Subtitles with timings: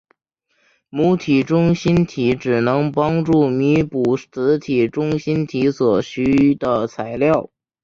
[0.89, 7.51] 母体中心体只能帮助弥补子体中心体所需的材料。